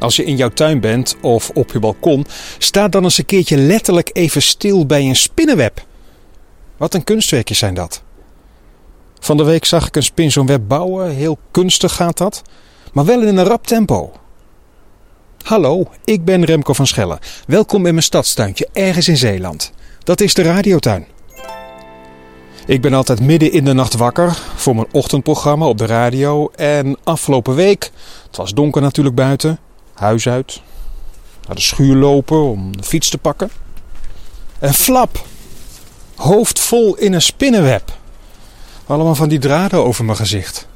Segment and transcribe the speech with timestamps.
[0.00, 2.26] Als je in jouw tuin bent of op je balkon,
[2.58, 5.84] sta dan eens een keertje letterlijk even stil bij een spinnenweb.
[6.76, 8.02] Wat een kunstwerkjes zijn dat.
[9.18, 12.42] Van de week zag ik een spin zo'n web bouwen, heel kunstig gaat dat,
[12.92, 14.12] maar wel in een rap tempo.
[15.42, 17.18] Hallo, ik ben Remco van Schellen.
[17.46, 19.72] Welkom in mijn stadstuintje ergens in Zeeland.
[20.04, 21.06] Dat is de radiotuin.
[22.66, 26.50] Ik ben altijd midden in de nacht wakker voor mijn ochtendprogramma op de radio.
[26.56, 27.90] En afgelopen week,
[28.26, 29.58] het was donker natuurlijk buiten,
[30.00, 30.60] huis uit,
[31.46, 33.50] naar de schuur lopen om de fiets te pakken.
[34.58, 35.24] En flap,
[36.16, 37.98] hoofd vol in een spinnenweb.
[38.86, 40.66] Allemaal van die draden over mijn gezicht.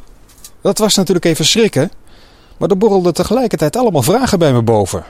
[0.60, 1.90] Dat was natuurlijk even schrikken,
[2.56, 5.04] maar er borrelden tegelijkertijd allemaal vragen bij me boven.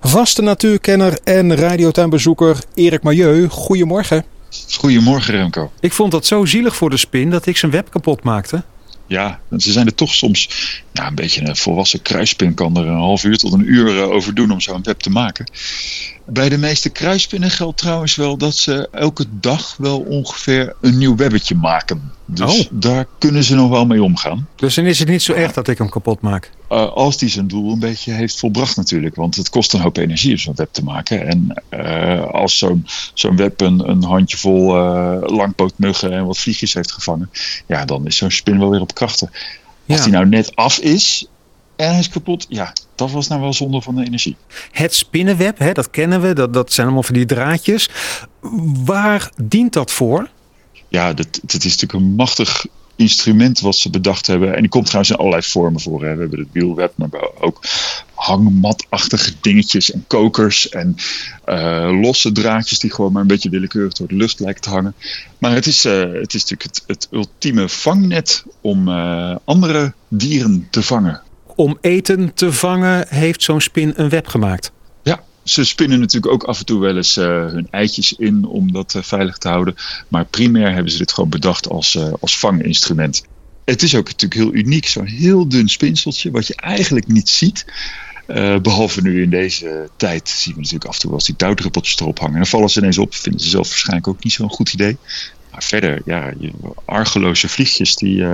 [0.00, 4.24] Vaste natuurkenner en radiotuinbezoeker Erik Majeu, goedemorgen.
[4.76, 5.70] Goedemorgen Remco.
[5.80, 8.62] Ik vond dat zo zielig voor de spin dat ik zijn web kapot maakte.
[9.08, 10.48] Ja, ze zijn er toch soms.
[10.92, 14.08] Ja, een beetje een volwassen kruispin kan er een half uur tot een uur eh,
[14.10, 15.50] over doen om zo'n web te maken.
[16.26, 21.16] Bij de meeste kruispinnen geldt trouwens wel dat ze elke dag wel ongeveer een nieuw
[21.16, 22.12] webbetje maken.
[22.26, 22.66] Dus Oh.
[22.70, 24.48] daar kunnen ze nog wel mee omgaan.
[24.56, 26.50] Dus dan is het niet zo erg dat ik hem kapot maak.
[26.70, 29.14] Uh, als die zijn doel een beetje heeft volbracht natuurlijk.
[29.14, 31.26] Want het kost een hoop energie om zo'n web te maken.
[31.26, 36.92] En uh, als zo'n zo'n web een, een handjevol uh, langpootmuggen en wat vliegjes heeft
[36.92, 37.30] gevangen.
[37.66, 39.30] Ja, dan is zo'n spin wel weer op krachten.
[39.88, 41.26] Als die nou net af is
[41.76, 42.46] en hij is kapot.
[42.48, 44.36] Ja, dat was nou wel zonde van de energie.
[44.72, 47.88] Het spinnenweb, hè, dat kennen we, dat, dat zijn allemaal van die draadjes.
[48.84, 50.30] Waar dient dat voor?
[50.88, 52.66] Ja, dat, dat is natuurlijk een machtig
[52.98, 54.54] instrument wat ze bedacht hebben.
[54.54, 56.04] En die komt trouwens in allerlei vormen voor.
[56.04, 56.14] Hè.
[56.14, 57.08] We hebben het wielweb, maar
[57.40, 57.60] ook
[58.14, 60.96] hangmatachtige dingetjes en kokers en
[61.46, 64.94] uh, losse draadjes die gewoon maar een beetje willekeurig door de lucht lijken te hangen.
[65.38, 70.82] Maar het is, uh, het is natuurlijk het, ultieme vangnet om uh, andere dieren te
[70.82, 71.22] vangen.
[71.54, 74.72] Om eten te vangen heeft zo'n spin een web gemaakt.
[75.48, 78.94] Ze spinnen natuurlijk ook af en toe wel eens uh, hun eitjes in om dat
[78.94, 79.74] uh, veilig te houden.
[80.08, 83.24] Maar primair hebben ze dit gewoon bedacht als, uh, als vanginstrument.
[83.64, 87.64] Het is ook natuurlijk heel uniek, zo'n heel dun spinseltje, wat je eigenlijk niet ziet.
[88.62, 92.18] Behalve nu in deze tijd zien we natuurlijk af en toe eens die dauwdruppeltjes erop
[92.18, 92.34] hangen.
[92.34, 94.96] En dan vallen ze ineens op, vinden ze zelf waarschijnlijk ook niet zo'n goed idee.
[95.50, 96.32] Maar verder, ja,
[96.84, 98.24] argeloze vliegjes die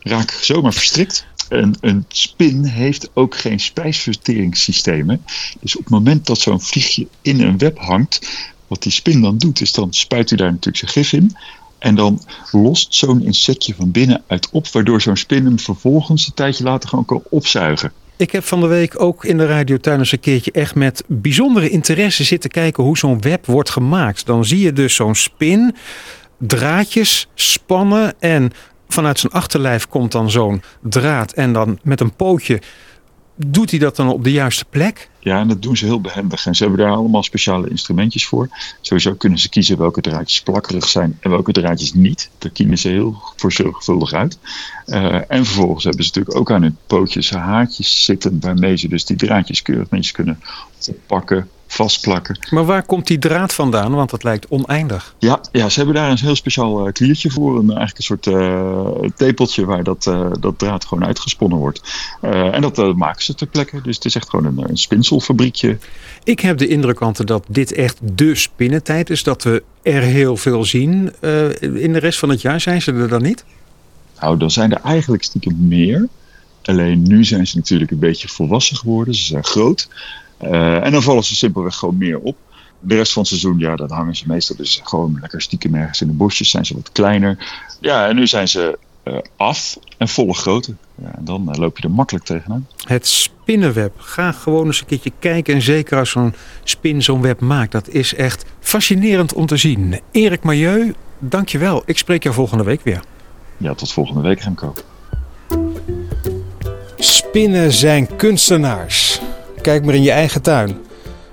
[0.00, 1.26] raken zomaar verstrikt.
[1.48, 5.24] En een spin heeft ook geen spijsverteringssystemen.
[5.60, 8.28] Dus op het moment dat zo'n vliegje in een web hangt,
[8.66, 11.36] wat die spin dan doet, is dan spuit hij daar natuurlijk zijn gif in.
[11.78, 16.64] En dan lost zo'n insectje van binnenuit op, waardoor zo'n spin hem vervolgens een tijdje
[16.64, 17.92] later gewoon kan opzuigen.
[18.16, 21.68] Ik heb van de week ook in de radiotuin eens een keertje echt met bijzondere
[21.68, 24.26] interesse zitten kijken hoe zo'n web wordt gemaakt.
[24.26, 25.74] Dan zie je dus zo'n spin,
[26.38, 28.52] draadjes spannen en
[28.88, 32.60] vanuit zijn achterlijf komt dan zo'n draad en dan met een pootje
[33.46, 35.10] doet hij dat dan op de juiste plek?
[35.18, 36.46] Ja, en dat doen ze heel behendig.
[36.46, 38.48] En ze hebben daar allemaal speciale instrumentjes voor.
[38.80, 42.30] Sowieso kunnen ze kiezen welke draadjes plakkerig zijn en welke draadjes niet.
[42.38, 44.38] Daar kiezen ze heel zorgvuldig uit.
[44.86, 48.40] Uh, en vervolgens hebben ze natuurlijk ook aan hun pootjes haartjes zitten...
[48.40, 50.40] waarmee ze dus die draadjes keurig netjes kunnen
[50.88, 51.48] oppakken,
[51.78, 52.38] vastplakken.
[52.50, 53.94] Maar waar komt die draad vandaan?
[53.94, 55.14] Want dat lijkt oneindig.
[55.18, 57.58] Ja, ja ze hebben daar een heel speciaal uh, kliertje voor.
[57.58, 61.82] Een, eigenlijk een soort uh, tepeltje waar dat, uh, dat draad gewoon uitgesponnen wordt.
[62.20, 63.80] en dat maken ze ter plekke.
[63.82, 65.78] Dus het is echt gewoon een, een spinselfabriekje.
[66.24, 69.22] Ik heb de indruk, Ante, dat dit echt de spinnentijd is.
[69.22, 71.12] Dat we er heel veel zien.
[71.60, 73.44] in de rest van het jaar zijn ze er dan niet?
[74.20, 76.08] Nou, dan zijn er eigenlijk stiekem meer.
[76.62, 79.14] Alleen nu zijn ze natuurlijk een beetje volwassen geworden.
[79.14, 79.88] Ze zijn groot.
[80.42, 82.36] Uh, en dan vallen ze simpelweg gewoon meer op.
[82.80, 86.00] De rest van het seizoen, ja, dan hangen ze meestal dus gewoon lekker stiekem ergens
[86.00, 86.50] in de bosjes.
[86.50, 87.38] Zijn ze wat kleiner.
[87.80, 90.74] Ja, en nu zijn ze uh, af en volle grootte.
[90.94, 92.66] Ja, en dan uh, loop je er makkelijk tegenaan.
[92.84, 93.92] Het spinnenweb.
[93.96, 95.54] Ga gewoon eens een keertje kijken.
[95.54, 96.34] En zeker als zo'n
[96.64, 97.72] spin zo'n web maakt.
[97.72, 100.00] Dat is echt fascinerend om te zien.
[100.12, 101.82] Erik Majeu, dankjewel.
[101.86, 103.00] Ik spreek jou volgende week weer.
[103.56, 104.74] Ja, tot volgende week, Remco.
[106.96, 109.07] Spinnen zijn kunstenaars.
[109.62, 110.76] Kijk maar in je eigen tuin.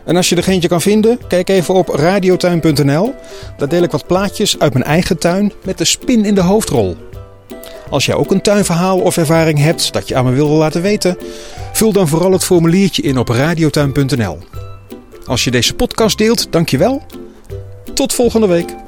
[0.06, 3.13] En als je er eentje kan vinden, kijk even op radiotuin.nl.
[3.57, 6.95] Daar deel ik wat plaatjes uit mijn eigen tuin met de spin in de hoofdrol.
[7.89, 11.18] Als jij ook een tuinverhaal of ervaring hebt dat je aan me wil laten weten,
[11.74, 14.38] vul dan vooral het formuliertje in op radiotuin.nl.
[15.25, 17.01] Als je deze podcast deelt, dankjewel.
[17.94, 18.84] Tot volgende week.